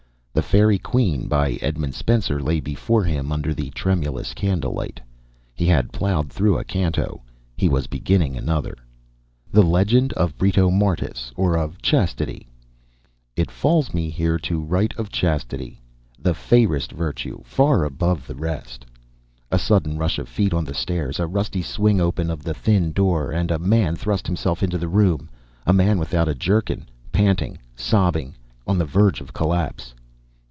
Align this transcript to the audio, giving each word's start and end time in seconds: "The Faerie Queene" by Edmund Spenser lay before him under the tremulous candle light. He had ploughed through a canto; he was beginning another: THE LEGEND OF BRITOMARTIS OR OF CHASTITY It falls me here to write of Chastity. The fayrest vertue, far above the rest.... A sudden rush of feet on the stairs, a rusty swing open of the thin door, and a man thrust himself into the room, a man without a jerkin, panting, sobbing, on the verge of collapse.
"The 0.33 0.41
Faerie 0.57 0.79
Queene" 0.79 1.27
by 1.27 1.59
Edmund 1.61 1.93
Spenser 1.93 2.39
lay 2.41 2.59
before 2.61 3.03
him 3.03 3.31
under 3.33 3.53
the 3.53 3.69
tremulous 3.71 4.33
candle 4.33 4.71
light. 4.73 4.99
He 5.53 5.65
had 5.67 5.91
ploughed 5.91 6.31
through 6.31 6.57
a 6.57 6.63
canto; 6.63 7.21
he 7.57 7.67
was 7.69 7.85
beginning 7.87 8.37
another: 8.37 8.75
THE 9.51 9.61
LEGEND 9.61 10.13
OF 10.13 10.37
BRITOMARTIS 10.37 11.33
OR 11.35 11.57
OF 11.57 11.81
CHASTITY 11.81 12.47
It 13.35 13.51
falls 13.51 13.93
me 13.93 14.09
here 14.09 14.39
to 14.39 14.61
write 14.61 14.95
of 14.97 15.09
Chastity. 15.11 15.81
The 16.17 16.33
fayrest 16.33 16.93
vertue, 16.93 17.41
far 17.43 17.83
above 17.83 18.25
the 18.25 18.35
rest.... 18.35 18.85
A 19.51 19.59
sudden 19.59 19.97
rush 19.97 20.17
of 20.17 20.27
feet 20.29 20.53
on 20.53 20.63
the 20.65 20.73
stairs, 20.73 21.19
a 21.19 21.27
rusty 21.27 21.61
swing 21.61 21.99
open 21.99 22.29
of 22.29 22.41
the 22.43 22.53
thin 22.53 22.93
door, 22.93 23.31
and 23.31 23.51
a 23.51 23.59
man 23.59 23.95
thrust 23.97 24.27
himself 24.27 24.63
into 24.63 24.77
the 24.77 24.89
room, 24.89 25.29
a 25.67 25.73
man 25.73 25.99
without 25.99 26.29
a 26.29 26.35
jerkin, 26.35 26.87
panting, 27.11 27.57
sobbing, 27.75 28.33
on 28.65 28.77
the 28.77 28.85
verge 28.85 29.19
of 29.21 29.33
collapse. 29.33 29.93